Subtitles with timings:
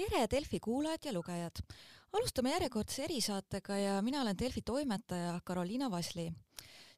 [0.00, 1.58] tere, Delfi kuulajad ja lugejad!
[2.16, 6.30] alustame järjekordse erisaatega ja mina olen Delfi toimetaja Karoliina Vasli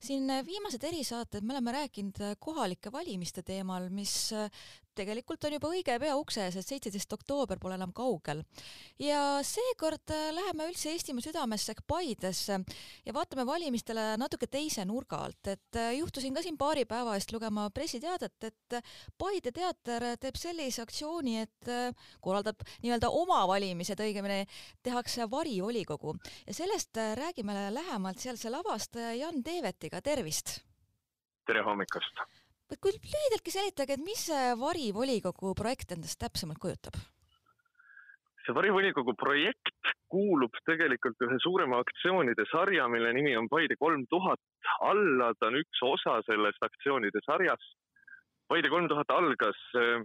[0.02, 4.30] siin viimased erisaated me oleme rääkinud kohalike valimiste teemal, mis
[4.97, 8.42] tegelikult on juba õige pea ukse ees, et seitseteist oktoober pole enam kaugel.
[9.01, 12.59] ja seekord äh, läheme üldse Eestimaa südamesse ehk Paidesse
[13.06, 17.33] ja vaatame valimistele natuke teise nurga alt, et äh, juhtusin ka siin paari päeva eest
[17.33, 21.70] lugema pressiteadet, et äh, Paide teater teeb sellise aktsiooni, et
[22.20, 24.45] korraldab nii-öelda oma valimised, õigemini
[24.83, 26.16] tehakse varivolikogu
[26.47, 30.61] ja sellest räägime lähemalt sealse lavastaja Jan Teevetiga, tervist!
[31.47, 32.41] tere hommikust!
[32.80, 36.96] Kui lühidaltki seletage, et mis see varivolikogu projekt endast täpsemalt kujutab?
[38.42, 44.40] see varivolikogu projekt kuulub tegelikult ühe suurema aktsioonide sarja, mille nimi on Paide kolm tuhat
[44.88, 47.77] alla, ta on üks osa sellest aktsioonide sarjast.
[48.50, 50.02] Paide kolm tuhat algas äh,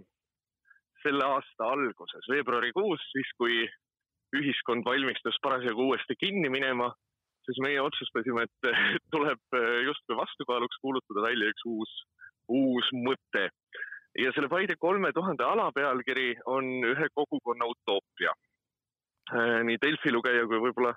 [1.02, 3.58] selle aasta alguses, veebruarikuus, siis kui
[4.38, 6.92] ühiskond valmistus parasjagu uuesti kinni minema,
[7.48, 8.72] siis meie otsustasime, et
[9.14, 11.98] tuleb äh, justkui vastukaaluks kuulutada välja üks uus
[12.48, 13.48] uus mõte.
[14.18, 18.32] ja selle Paide kolme tuhande ala pealkiri on ühe kogukonna utoopia.
[19.32, 20.94] Äh, nii Delfi lugeja kui võib-olla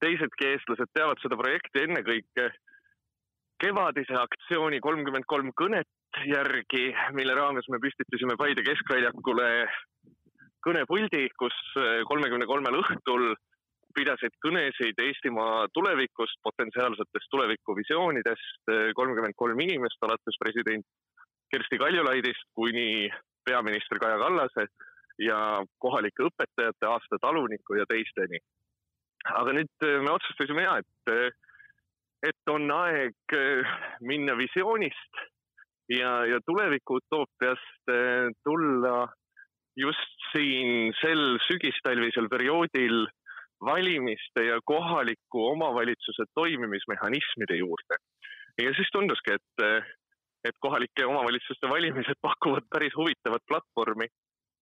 [0.00, 2.50] teisedki eestlased teavad seda projekti ennekõike
[3.60, 9.50] kevadise aktsiooni kolmkümmend kolm kõnet järgi, mille raames me püstitasime Paide keskväljakule
[10.64, 13.30] kõnepuldi, kus äh, kolmekümne kolmel õhtul
[13.96, 20.86] pidasid kõnesid Eestimaa tulevikust, potentsiaalsetest tulevikuvisioonidest eh, kolmkümmend kolm inimest, alates president
[21.50, 23.10] Kersti Kaljulaidist kuni
[23.44, 24.66] peaminister Kaja Kallase
[25.20, 25.38] ja
[25.82, 28.40] kohalike õpetajate, aastataluniku ja teisteni.
[29.36, 31.30] aga nüüd eh, me otsustasime ja, et, eh,
[32.30, 33.36] et on aeg
[34.06, 35.24] minna visioonist
[35.88, 37.92] ja, ja tuleviku utoopiast
[38.44, 39.08] tulla
[39.76, 43.06] just siin sel sügistalvisel perioodil
[43.64, 47.96] valimiste ja kohaliku omavalitsuse toimimismehhanismide juurde.
[48.62, 49.84] ja siis tunduski, et,
[50.48, 54.06] et kohalike omavalitsuste valimised pakuvad päris huvitavat platvormi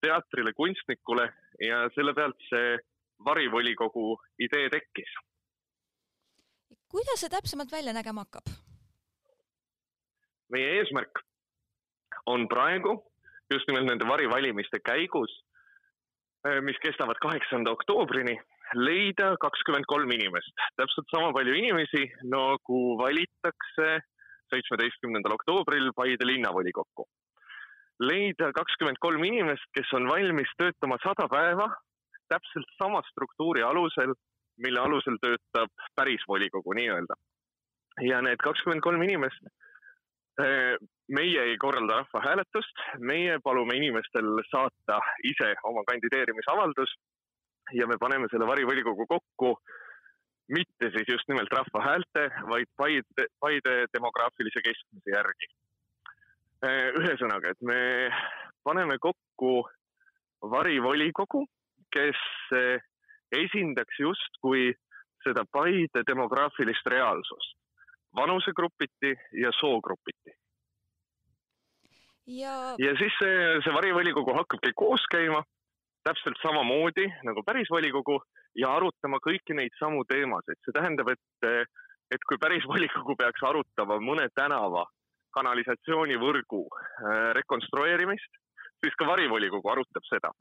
[0.01, 1.25] teatrile, kunstnikule
[1.69, 2.77] ja selle pealt see
[3.25, 5.11] varivolikogu idee tekkis.
[6.91, 8.47] kuidas see täpsemalt välja nägema hakkab?
[10.53, 11.23] meie eesmärk
[12.25, 12.93] on praegu
[13.53, 15.31] just nimelt nende varivalimiste käigus,
[16.61, 18.37] mis kestavad kaheksanda oktoobrini
[18.75, 23.89] leida kakskümmend kolm inimest, täpselt sama palju inimesi nagu valitakse
[24.49, 27.05] seitsmeteistkümnendal oktoobril Paide linnavolikokku.
[27.99, 31.67] leida kakskümmend kolm inimest, kes on valmis töötama sada päeva
[32.29, 34.13] täpselt sama struktuuri alusel,
[34.63, 37.15] mille alusel töötab päris volikogu nii-öelda.
[38.09, 39.43] ja need kakskümmend kolm inimest,
[40.43, 40.77] eh,
[41.17, 44.99] meie ei korralda rahvahääletust, meie palume inimestel saata
[45.31, 46.93] ise oma kandideerimisavaldus
[47.73, 49.57] ja me paneme selle varivolikogu kokku
[50.49, 55.49] mitte siis just nimelt rahva häälte, vaid Paide, Paide demograafilise keskmise järgi.
[56.65, 58.09] Äh, ühesõnaga, et me
[58.65, 59.53] paneme kokku
[60.41, 61.45] varivolikogu,
[61.93, 62.19] kes
[62.57, 62.81] äh,
[63.31, 64.73] esindaks justkui
[65.23, 67.55] seda Paide demograafilist reaalsust
[68.15, 70.31] vanusegrupiti ja soogrupiti.
[72.25, 75.43] ja, ja siis see, see varivolikogu hakkabki koos käima
[76.07, 78.19] täpselt samamoodi nagu päris volikogu
[78.57, 80.59] ja arutama kõiki neid samu teemasid.
[80.63, 81.69] see tähendab, et,
[82.11, 84.85] et kui päris volikogu peaks arutama mõne tänava
[85.37, 88.39] kanalisatsioonivõrgu äh, rekonstrueerimist,
[88.81, 90.31] siis ka varivolikogu arutab seda.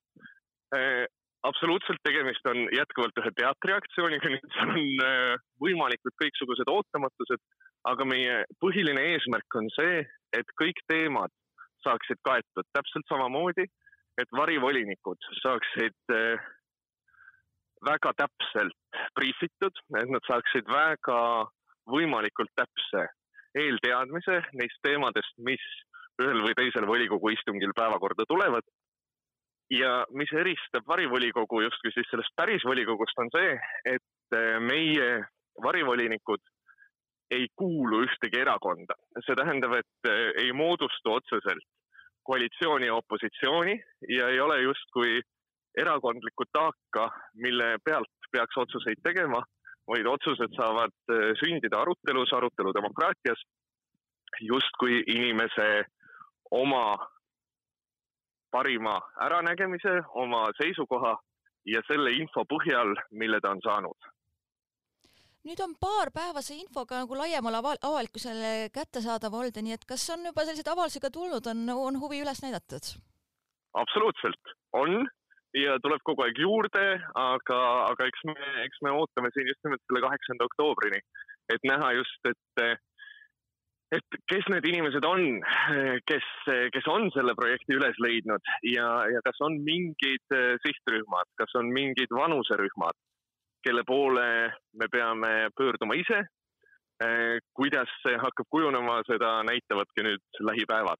[0.74, 1.04] Äh,
[1.44, 7.44] absoluutselt tegemist on jätkuvalt ühe teatriaktsiooniga, nüüd seal on äh, võimalikud kõiksugused ootamatused,
[7.88, 10.00] aga meie põhiline eesmärk on see,
[10.36, 11.34] et kõik teemad
[11.84, 13.68] saaksid kaetud täpselt samamoodi
[14.18, 16.48] et varivolinikud saaksid eh,
[17.86, 21.20] väga täpselt briifitud, et nad saaksid väga
[21.88, 23.06] võimalikult täpse
[23.58, 25.62] eelteadmise neist teemadest, mis
[26.22, 28.66] ühel või teisel volikogu istungil päevakorda tulevad.
[29.70, 33.50] ja mis eristab varivolikogu justkui siis sellest päris volikogust, on see,
[33.84, 35.08] et eh, meie
[35.62, 36.40] varivolinikud
[37.30, 38.94] ei kuulu ühtegi erakonda.
[39.26, 41.68] see tähendab, et eh, ei moodustu otseselt
[42.28, 43.74] koalitsiooni ja opositsiooni
[44.18, 45.20] ja ei ole justkui
[45.82, 47.04] erakondlikku taaka,
[47.34, 49.42] mille pealt peaks otsuseid tegema,
[49.88, 53.40] vaid otsused saavad äh, sündida arutelus, arutelu demokraatias,
[54.40, 55.68] justkui inimese
[56.50, 56.84] oma
[58.50, 59.94] parima äranägemise,
[60.24, 61.16] oma seisukoha
[61.66, 64.12] ja selle info põhjal, mille ta on saanud
[65.46, 69.86] nüüd on paar päeva see info ka nagu laiemale aval avalikkusele kättesaadav olnud, nii et
[69.88, 72.92] kas on juba selliseid avaldusi ka tulnud, on, on huvi üles näidatud?
[73.78, 75.06] absoluutselt, on
[75.56, 77.60] ja tuleb kogu aeg juurde, aga,
[77.92, 81.00] aga eks me, eks me ootame siin just nimelt selle kaheksanda oktoobrini,
[81.54, 82.84] et näha just, et
[83.96, 85.38] et kes need inimesed on,
[86.10, 86.26] kes,
[86.74, 92.12] kes on selle projekti üles leidnud ja, ja kas on mingid sihtrühmad, kas on mingid
[92.12, 92.98] vanuserühmad,
[93.64, 94.26] kelle poole
[94.72, 96.24] me peame pöörduma ise.
[97.54, 100.98] kuidas see hakkab kujunema, seda näitavadki nüüd lähipäevad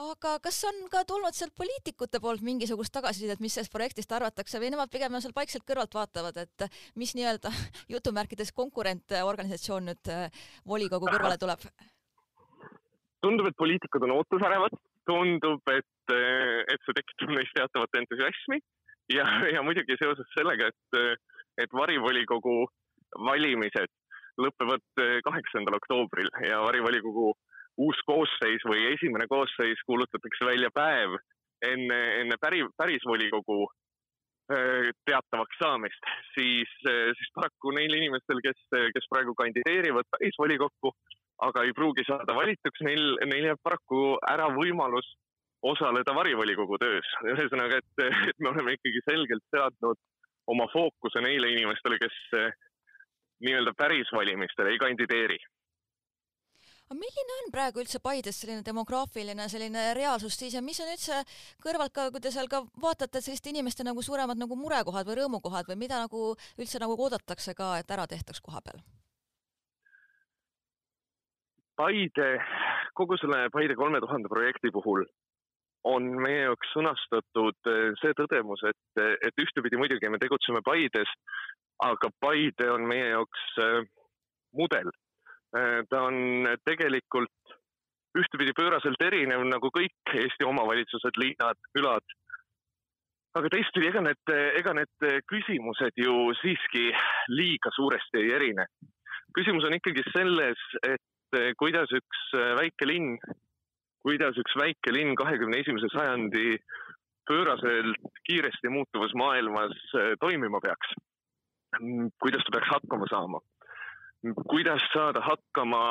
[0.00, 4.72] aga kas on ka tulnud sealt poliitikute poolt mingisugust tagasisidet, mis sellest projektist arvatakse või
[4.72, 6.66] nemad pigem seal vaikselt kõrvalt vaatavad, et
[7.00, 7.52] mis nii-öelda
[7.94, 11.66] jutumärkides konkurentorganisatsioon nüüd äh, volikogu kõrvale tuleb?
[13.20, 14.76] tundub, et poliitikud on ootusärevad,
[15.08, 18.62] tundub, et, äh, et see tekitab neis teatavat entusiasmi
[19.14, 21.24] ja, ja muidugi seoses sellega, et,
[21.64, 22.64] et varivolikogu
[23.26, 23.90] valimised
[24.40, 27.32] lõpevad kaheksandal oktoobril ja varivolikogu
[27.80, 31.16] uus koosseis või esimene koosseis kuulutatakse välja päev
[31.66, 33.66] enne, enne päri, päris volikogu
[34.50, 38.58] teatavaks saamist, siis, siis paraku neil inimestel, kes,
[38.96, 40.90] kes praegu kandideerivad pärisvolikokku,
[41.46, 45.06] aga ei pruugi saada valituks, neil, neil jääb paraku ära võimalus
[45.62, 47.06] osaleda varivolikogu töös.
[47.34, 49.98] ühesõnaga, et, et me oleme ikkagi selgelt seadnud
[50.50, 52.20] oma fookuse neile inimestele, kes
[53.40, 55.38] nii-öelda pärisvalimistel ei kandideeri
[56.90, 61.20] aga milline on praegu üldse Paides selline demograafiline selline reaalsus siis ja mis on üldse
[61.62, 65.70] kõrvalt ka, kui te seal ka vaatate selliste inimeste nagu suuremad nagu murekohad või rõõmukohad
[65.70, 68.82] või mida nagu üldse nagu oodatakse ka, et ära tehtaks koha peal?
[71.78, 72.28] Paide,
[72.98, 75.06] kogu selle Paide kolme tuhande projekti puhul
[75.88, 81.12] on meie jaoks sõnastatud eh, see tõdemus, et, et ühtepidi muidugi me tegutseme Paides,
[81.86, 83.86] aga Paide on meie jaoks eh,
[84.56, 84.90] mudel
[85.90, 87.54] ta on tegelikult
[88.18, 92.14] ühtepidi pööraselt erinev nagu kõik Eesti omavalitsused, linnad, külad.
[93.38, 96.90] aga teistpidi, ega need, ega need küsimused ju siiski
[97.30, 98.66] liiga suuresti ei erine.
[99.34, 102.24] küsimus on ikkagi selles, et kuidas üks
[102.58, 103.18] väike linn,
[104.02, 106.56] kuidas üks väike linn kahekümne esimese sajandi
[107.28, 109.76] pööraselt kiiresti muutuvas maailmas
[110.20, 110.94] toimima peaks.
[112.22, 113.40] kuidas ta peaks hakkama saama?
[114.52, 115.82] Kuidas saada hakkama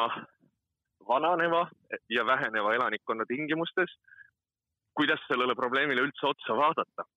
[1.08, 1.70] vananeva
[2.10, 3.96] ja väheneva elanikkonna tingimustes,
[4.94, 7.08] kuidas sellele probleemile üldse otsa vaadata?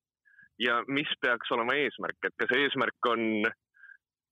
[0.59, 3.43] Ja mis peaks olema eesmärk, et kas eesmärk on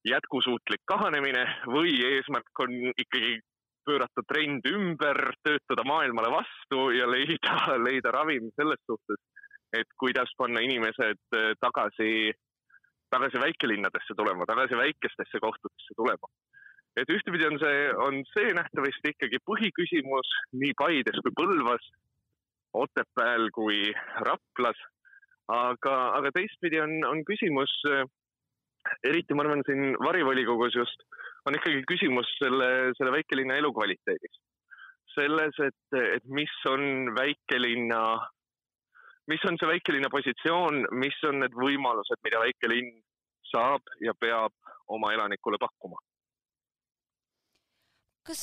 [0.08, 3.40] jätkusuutlik kahanemine või eesmärk on ikkagi
[3.86, 7.58] pöörata trend ümber, töötada maailmale vastu ja leida,
[7.88, 9.20] leida ravim selles suhtes,
[9.74, 11.22] et kuidas panna inimesed
[11.64, 12.32] tagasi,
[13.12, 16.32] tagasi väikelinnadesse tulema, tagasi väikestesse kohtadesse tulema
[17.00, 21.86] et ühtepidi on see, on see nähtavasti ikkagi põhiküsimus nii Paides kui Põlvas,
[22.76, 23.92] Otepääl kui
[24.28, 24.80] Raplas.
[25.52, 27.72] aga, aga teistpidi on, on küsimus,
[29.04, 31.04] eriti ma arvan siin varivolikogus just,
[31.46, 34.40] on ikkagi küsimus selle, selle väikelinna elukvaliteedis.
[35.16, 38.04] selles, et, et mis on väikelinna,
[39.28, 42.94] mis on see väikelinna positsioon, mis on need võimalused, mida väikelinn
[43.52, 44.56] saab ja peab
[44.88, 46.00] oma elanikule pakkuma
[48.28, 48.42] kas,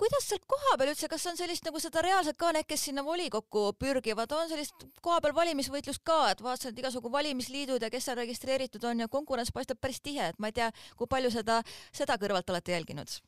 [0.00, 3.66] kuidas seal kohapeal üldse, kas on sellist nagu seda reaalselt ka need, kes sinna volikokku
[3.80, 8.84] pürgivad, on sellist kohapeal valimisvõitlust ka, et vaatasin, et igasugu valimisliidud ja kes seal registreeritud
[8.90, 11.60] on ja konkurents paistab päris tihe, et ma ei tea, kui palju seda,
[11.92, 13.20] seda kõrvalt olete jälginud?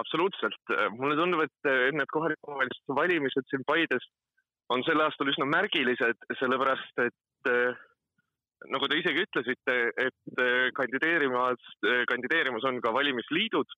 [0.00, 4.06] absoluutselt, mulle tundub, et need kohalike omavalitsuste valimised siin Paides
[4.72, 7.50] on sel aastal üsna märgilised, sellepärast et
[8.72, 10.42] nagu te isegi ütlesite, et
[10.78, 11.68] kandideerimas,
[12.08, 13.76] kandideerimas on ka valimisliidud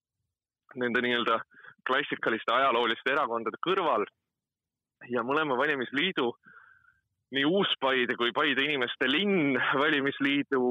[0.80, 1.38] nende nii-öelda
[1.86, 4.06] klassikaliste ajalooliste erakondade kõrval
[5.10, 6.30] ja mõlema valimisliidu,
[7.34, 10.62] nii Uus-Paide kui Paide Inimeste Linn valimisliidu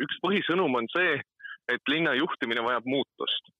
[0.00, 1.18] üks põhisõnum on see,
[1.70, 3.56] et linna juhtimine vajab muutust.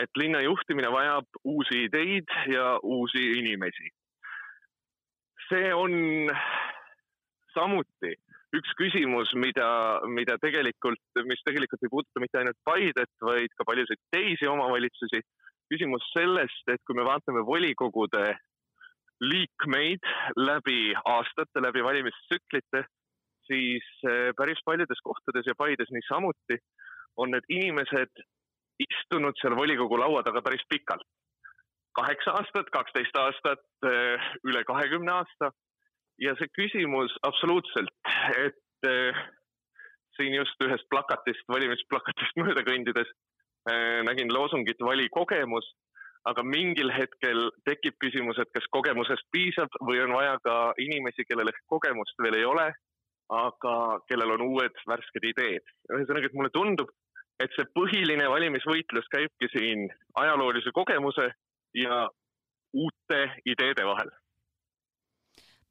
[0.00, 3.90] et linna juhtimine vajab uusi ideid ja uusi inimesi.
[5.48, 5.92] see on
[7.54, 8.14] samuti
[8.56, 9.68] üks küsimus, mida,
[10.12, 15.22] mida tegelikult, mis tegelikult ei puuduta mitte ainult Paidet, vaid ka paljusid teisi omavalitsusi.
[15.72, 18.26] küsimus sellest, et kui me vaatame volikogude
[19.24, 20.04] liikmeid
[20.36, 22.82] läbi aastate, läbi valimistsüklite,
[23.48, 26.58] siis eh, päris paljudes kohtades ja Paides niisamuti
[27.16, 28.24] on need inimesed
[28.84, 31.08] istunud seal volikogu laua taga päris pikalt.
[31.96, 35.52] kaheksa aastat, kaksteist aastat, eh, üle kahekümne aasta
[36.20, 37.92] ja see küsimus absoluutselt,
[38.46, 39.22] et äh,
[40.16, 43.08] siin just ühest plakatist, valimisplakatist mööda kõndides
[43.70, 45.66] äh, nägin loosungit vali kogemus,
[46.28, 51.50] aga mingil hetkel tekib küsimus, et kas kogemusest piisab või on vaja ka inimesi, kellel
[51.50, 52.68] ehk kogemust veel ei ole,
[53.32, 53.76] aga
[54.10, 55.64] kellel on uued värsked ideed.
[55.90, 56.90] ühesõnaga, et mulle tundub,
[57.42, 59.88] et see põhiline valimisvõitlus käibki siin
[60.20, 61.30] ajaloolise kogemuse
[61.74, 62.04] ja
[62.72, 64.12] uute ideede vahel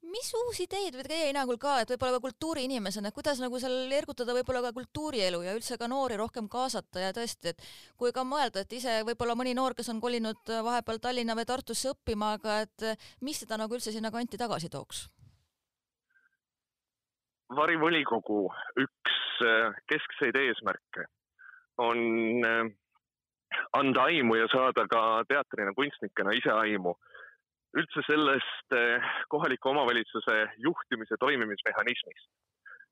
[0.10, 4.34] mis uusi ideid või teie hinnangul ka, et võib-olla ka kultuuriinimesena, kuidas nagu seal ergutada
[4.36, 7.64] võib-olla ka kultuurielu ja üldse ka noori rohkem kaasata ja tõesti, et
[7.98, 11.94] kui ka mõelda, et ise võib-olla mõni noor, kes on kolinud vahepeal Tallinna või Tartusse
[11.94, 12.88] õppima, aga et
[13.22, 15.08] mis seda nagu üldse sinna kanti tagasi tooks?
[17.56, 18.46] varivolikogu
[18.80, 21.04] üks äh, keskseid eesmärke
[21.84, 22.00] on
[22.48, 22.70] äh,
[23.76, 26.96] anda aimu ja saada ka teatrina, kunstnikena ise aimu
[27.78, 32.28] üldse sellest eh, kohaliku omavalitsuse juhtimise toimimismehhanismist.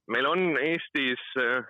[0.08, 1.68] meil on Eestis eh,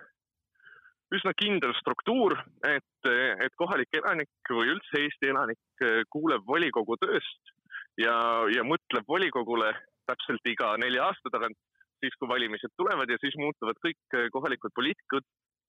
[1.14, 7.54] üsna kindel struktuur, et, eh, et kohalik elanik või üldse Eesti elanik kuuleb volikogu tööst
[7.98, 8.14] ja,
[8.54, 9.72] ja mõtleb volikogule
[10.06, 11.58] täpselt iga nelja aasta tagant,
[12.00, 15.26] siis kui valimised tulevad ja siis muutuvad kõik kohalikud poliitikud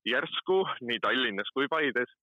[0.08, 2.14] järsku nii Tallinnas kui Paides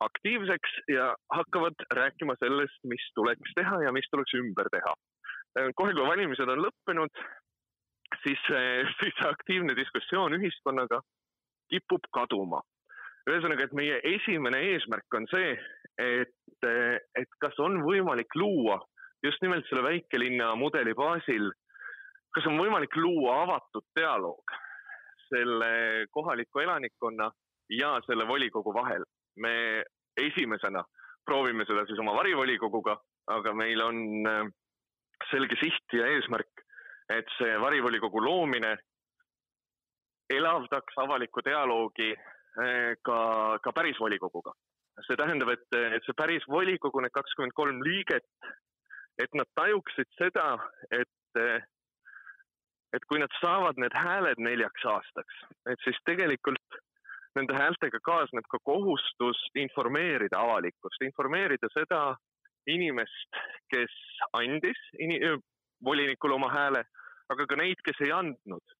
[0.00, 4.94] aktiivseks ja hakkavad rääkima sellest, mis tuleks teha ja mis tuleks ümber teha.
[5.78, 7.24] kohe, kui valimised on lõppenud,
[8.22, 8.40] siis,
[9.00, 11.00] siis see aktiivne diskussioon ühiskonnaga
[11.72, 12.62] kipub kaduma.
[13.30, 15.54] ühesõnaga, et meie esimene eesmärk on see,
[15.98, 16.66] et,
[17.16, 18.82] et kas on võimalik luua
[19.24, 21.48] just nimelt selle väikelinna mudeli baasil,
[22.36, 24.52] kas on võimalik luua avatud dialoog
[25.30, 25.70] selle
[26.12, 27.30] kohaliku elanikkonna
[27.70, 29.04] ja selle volikogu vahel
[29.36, 29.82] me
[30.16, 30.84] esimesena
[31.24, 32.96] proovime seda siis oma varivolikoguga,
[33.32, 34.42] aga meil on äh,
[35.30, 36.64] selge siht ja eesmärk,
[37.12, 38.74] et see varivolikogu loomine
[40.32, 43.18] elavdaks avalikku dialoogi äh, ka,
[43.64, 44.52] ka päris volikoguga.
[45.06, 48.28] see tähendab, et, et see päris volikogu, need kakskümmend kolm liiget,
[49.18, 50.54] et nad tajuksid seda,
[50.94, 51.40] et,
[52.94, 55.40] et kui nad saavad need hääled neljaks aastaks,
[55.72, 56.78] et siis tegelikult
[57.38, 62.00] nende häältega kaasneb ka kohustus informeerida avalikkust, informeerida seda
[62.70, 63.40] inimest,
[63.72, 63.94] kes
[64.38, 65.18] andis ini,
[65.84, 66.84] volinikule oma hääle,
[67.32, 68.74] aga ka neid, kes ei andnud.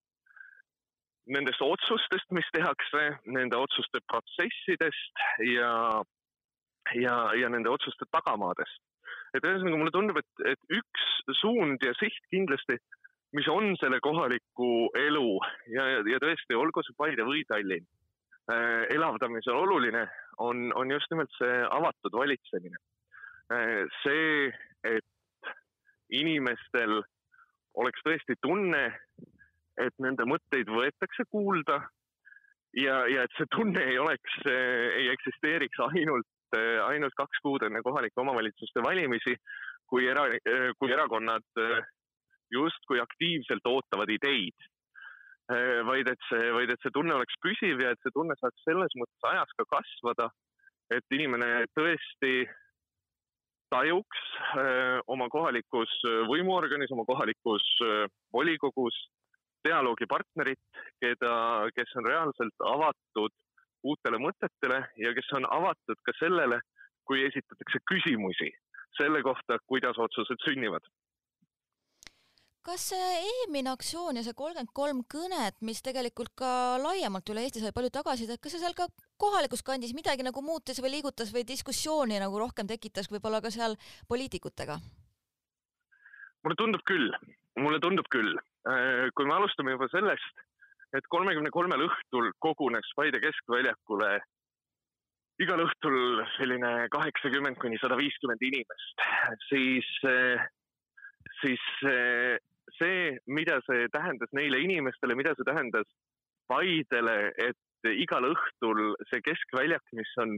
[1.35, 3.05] Nendest otsustest, mis tehakse,
[3.37, 5.71] nende otsuste protsessidest ja,
[7.01, 8.83] ja, ja nende otsuste tagamaadest.
[9.35, 11.07] et ühesõnaga mulle tundub, et, et üks
[11.41, 12.77] suund ja siht kindlasti,
[13.35, 15.31] mis on selle kohaliku elu
[15.75, 17.89] ja, ja, ja tõesti, olgu see Paide või Tallinn
[18.49, 20.05] elavdamisel oluline
[20.39, 22.77] on, on just nimelt see avatud valitsemine.
[23.53, 24.51] Äh, see,
[24.85, 25.53] et
[26.13, 27.01] inimestel
[27.81, 28.85] oleks tõesti tunne,
[29.81, 31.81] et nende mõtteid võetakse kuulda
[32.77, 36.29] ja, ja et see tunne ei oleks, ei eksisteeriks ainult,
[36.87, 39.35] ainult kaks kuud enne kohalike omavalitsuste valimisi,
[39.91, 40.29] kui era,
[40.79, 41.65] kui erakonnad
[42.55, 44.74] justkui aktiivselt ootavad ideid Äh,
[45.49, 48.95] vaid et see, vaid et see tunne oleks püsiv ja et see tunne saaks selles
[48.97, 50.31] mõttes ajas ka kasvada,
[50.95, 52.47] et inimene tõesti
[53.75, 54.23] tajuks
[54.57, 57.65] äh, oma kohalikus äh, võimuorganis, oma kohalikus
[58.33, 58.97] volikogus
[59.65, 60.61] dialoogipartnerit,
[61.01, 61.35] keda,
[61.77, 63.33] kes on reaalselt avatud
[63.85, 66.61] uutele mõtetele ja kes on avatud ka sellele,
[67.09, 68.51] kui esitatakse küsimusi
[68.97, 70.85] selle kohta, kuidas otsused sünnivad
[72.65, 77.61] kas see eelmine aktsioon ja see kolmkümmend kolm kõnet, mis tegelikult ka laiemalt üle Eesti
[77.63, 78.89] sai palju tagasisidet, kas see seal ka
[79.21, 83.77] kohalikus kandis midagi nagu muutis või liigutas või diskussiooni nagu rohkem tekitas võib-olla ka seal
[84.09, 84.81] poliitikutega?
[86.45, 87.13] mulle tundub küll,
[87.57, 88.35] mulle tundub küll.
[88.69, 90.43] Äh, kui me alustame juba sellest,
[90.97, 94.19] et kolmekümne kolmel õhtul kogunes Paide keskväljakule
[95.43, 99.07] igal õhtul selline kaheksakümmend kuni sada viiskümmend inimest,
[99.49, 100.45] siis, äh,
[101.41, 102.37] siis äh,
[102.79, 105.89] see, mida see tähendas neile inimestele, mida see tähendas
[106.51, 110.37] Paidele, et igal õhtul see keskväljak, mis on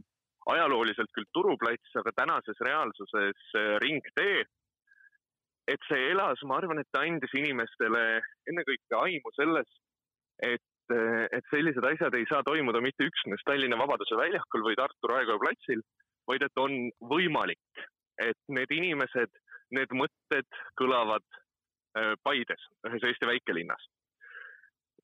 [0.52, 3.48] ajalooliselt küll turuplats, aga tänases reaalsuses
[3.82, 4.44] ringtee,
[5.66, 8.04] et see elas, ma arvan, et ta andis inimestele
[8.52, 9.80] ennekõike aimu sellest,
[10.46, 10.94] et,
[11.34, 15.82] et sellised asjad ei saa toimuda mitte üksnes Tallinna Vabaduse väljakul või Tartu Raekoja platsil,
[16.30, 17.82] vaid et on võimalik,
[18.22, 19.42] et need inimesed,
[19.74, 21.45] need mõtted kõlavad Äh,
[22.22, 23.88] Paides, ühes Eesti väikelinnas.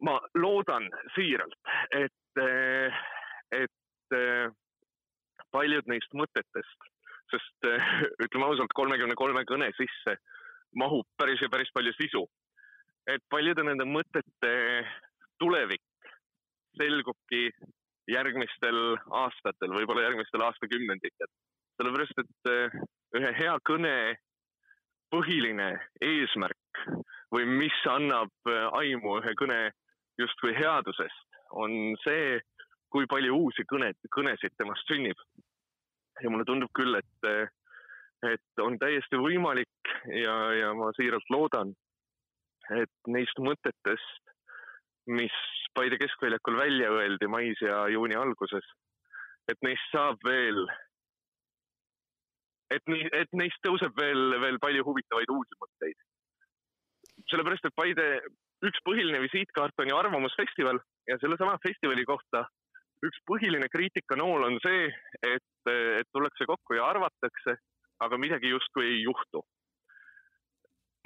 [0.03, 1.55] ma loodan siiralt,
[1.95, 2.97] et, äh,
[3.55, 4.51] et äh,
[5.55, 6.89] paljud neist mõtetest,
[7.31, 7.69] sest
[8.25, 10.17] ütleme ausalt, kolmekümne kolme kõne sisse
[10.75, 12.27] mahub päris ja päris palju sisu.
[13.07, 14.53] et paljude nende mõtete
[15.39, 16.11] tulevik
[16.79, 17.51] selgubki
[18.11, 18.79] järgmistel
[19.23, 21.31] aastatel, võib-olla järgmistel aastakümnenditel.
[21.77, 22.53] sellepärast, et
[23.19, 23.95] ühe hea kõne
[25.13, 25.69] põhiline
[26.01, 26.62] eesmärk
[27.33, 29.61] või mis annab äh, aimu ühe kõne
[30.21, 32.39] justkui headusest, on see,
[32.93, 35.19] kui palju uusi kõne, kõnesid temast sünnib.
[36.23, 37.49] ja mulle tundub küll, et,
[38.29, 41.73] et on täiesti võimalik ja, ja ma siiralt loodan,
[42.71, 44.23] et neist mõtetest,
[45.07, 45.35] mis
[45.75, 48.67] Paide keskväljakul välja öeldi mais ja juuni alguses,
[49.49, 50.67] et neist saab veel,
[52.77, 55.97] et nii, et neist tõuseb veel, veel palju huvitavaid uusi mõtteid.
[57.33, 58.09] Sellepärast, et Paide
[58.63, 60.79] üks põhiline visiitkaart on ju Arvamusfestival
[61.11, 62.45] ja sellesama festivali kohta
[63.07, 64.87] üks põhiline kriitikanool on see,
[65.27, 67.57] et, et tullakse kokku ja arvatakse,
[68.03, 69.43] aga midagi justkui ei juhtu.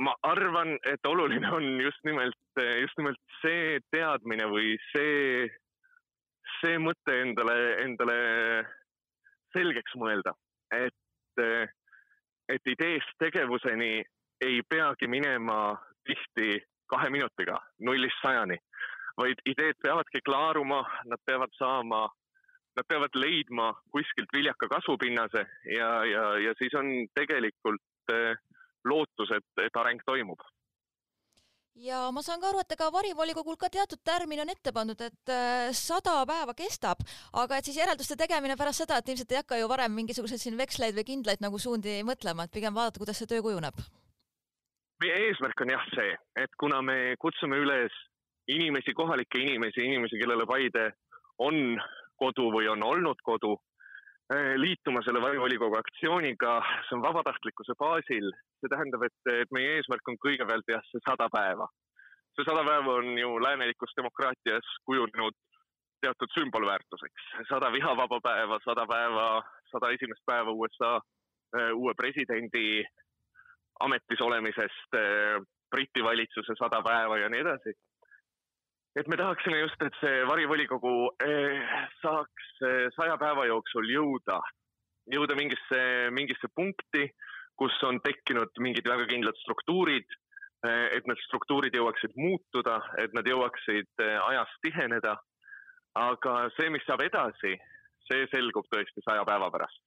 [0.04, 5.47] Ma arvan, et oluline on just nimelt, just nimelt see teadmine või see,
[6.59, 7.56] see mõte endale,
[7.87, 8.18] endale
[9.56, 10.35] selgeks mõelda,
[10.76, 11.40] et,
[12.52, 14.04] et ideest tegevuseni
[14.45, 16.60] ei peagi minema tihti
[16.90, 18.58] kahe minutiga nullist sajani,
[19.18, 22.06] vaid ideed peavadki klaaruma, nad peavad saama,
[22.76, 25.46] nad peavad leidma kuskilt viljaka kasvupinnase
[25.76, 28.36] ja, ja, ja siis on tegelikult äh,
[28.84, 30.44] lootus, et, et areng toimub
[31.76, 35.32] ja ma saan ka aru, et ega varivolikogul ka teatud tärmin on ette pandud, et
[35.32, 37.02] äh, sada päeva kestab,
[37.36, 40.56] aga et siis järelduste tegemine pärast seda, et ilmselt ei hakka ju varem mingisuguseid siin
[40.58, 43.84] veksleid või kindlaid nagu suundi mõtlema, et pigem vaadata, kuidas see töö kujuneb.
[45.03, 47.95] Meie eesmärk on jah see, et kuna me kutsume üles
[48.49, 50.91] inimesi, kohalikke inimesi, inimesi, kellele Paide
[51.38, 51.76] on
[52.17, 53.57] kodu või on olnud kodu,
[54.26, 56.57] Äh, liituma selle varivolikogu aktsiooniga,
[56.88, 58.25] see on vabatahtlikkuse baasil,
[58.59, 61.69] see tähendab, et, et meie eesmärk on kõigepealt jah, see sada päeva.
[62.35, 65.38] see sada päeva on ju läänelikus demokraatias kujunenud
[66.03, 69.29] teatud sümbolväärtuseks, sada vihavaba päeva, sada päeva,
[69.71, 72.83] sada esimest päeva USA äh, uue presidendi
[73.85, 77.73] ametis olemisest, äh, Briti valitsuse sada päeva ja nii edasi
[78.97, 80.93] et me tahaksime just, et see varivolikogu
[81.25, 84.39] eh, saaks eh, saja päeva jooksul jõuda,
[85.12, 85.80] jõuda mingisse,
[86.17, 87.10] mingisse punkti,
[87.60, 90.08] kus on tekkinud mingid väga kindlad struktuurid,
[90.67, 95.15] et need struktuurid jõuaksid muutuda, et nad jõuaksid ajas tiheneda.
[95.97, 97.54] aga see, mis saab edasi,
[98.08, 99.80] see selgub tõesti saja päeva pärast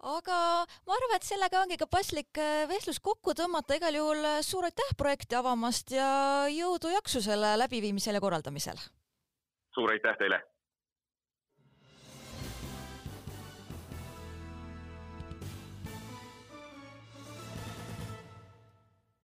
[0.00, 0.38] aga
[0.86, 4.68] ma arvan, et sellega ongi ka paslik äh, vestlus kokku tõmmata, igal juhul äh, suur
[4.68, 8.80] aitäh projekti avamast ja jõudu-jaksu selle läbiviimisel ja korraldamisel!
[9.74, 10.42] suur aitäh teile!